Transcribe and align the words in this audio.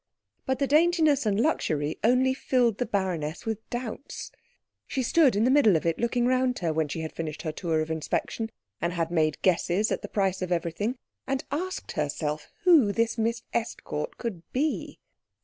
But 0.47 0.57
the 0.57 0.65
daintiness 0.65 1.27
and 1.27 1.39
luxury 1.39 1.99
only 2.03 2.33
filled 2.33 2.79
the 2.79 2.87
baroness 2.87 3.45
with 3.45 3.69
doubts. 3.69 4.31
She 4.87 5.03
stood 5.03 5.35
in 5.35 5.43
the 5.43 5.51
middle 5.51 5.75
of 5.75 5.85
it 5.85 5.99
looking 5.99 6.25
round 6.25 6.57
her 6.57 6.73
when 6.73 6.87
she 6.87 7.01
had 7.01 7.13
finished 7.13 7.43
her 7.43 7.51
tour 7.51 7.81
of 7.81 7.91
inspection 7.91 8.49
and 8.81 8.93
had 8.93 9.11
made 9.11 9.39
guesses 9.43 9.91
at 9.91 10.01
the 10.01 10.07
price 10.07 10.41
of 10.41 10.51
everything, 10.51 10.97
and 11.27 11.43
asked 11.51 11.91
herself 11.91 12.47
who 12.63 12.91
this 12.91 13.19
Miss 13.19 13.43
Estcourt 13.53 14.17
could 14.17 14.41
be. 14.51 14.97